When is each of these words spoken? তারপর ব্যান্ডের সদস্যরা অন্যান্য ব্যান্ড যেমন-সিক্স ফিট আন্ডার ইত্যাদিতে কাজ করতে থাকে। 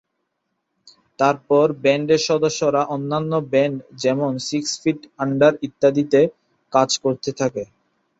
তারপর 1.19 1.65
ব্যান্ডের 1.83 2.21
সদস্যরা 2.29 2.81
অন্যান্য 2.95 3.31
ব্যান্ড 3.51 3.73
যেমন-সিক্স 4.01 4.71
ফিট 4.81 4.99
আন্ডার 5.19 5.53
ইত্যাদিতে 5.67 6.19
কাজ 6.73 6.89
করতে 7.03 7.29
থাকে। 7.39 7.63